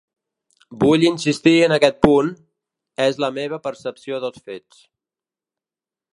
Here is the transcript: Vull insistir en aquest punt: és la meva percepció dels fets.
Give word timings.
Vull 0.83 1.03
insistir 1.09 1.53
en 1.65 1.75
aquest 1.77 1.99
punt: 2.07 2.31
és 3.07 3.23
la 3.25 3.31
meva 3.39 3.61
percepció 3.69 4.23
dels 4.25 4.43
fets. 4.51 4.83